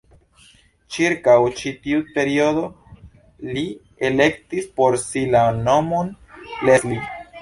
Ĉirkaŭ 0.93 1.35
ĉi 1.59 1.73
tiu 1.83 1.99
periodo 2.15 2.63
li 3.57 3.65
elektis 4.11 4.71
por 4.81 4.99
si 5.03 5.25
la 5.37 5.45
nomon 5.61 6.11
"Leslie". 6.65 7.05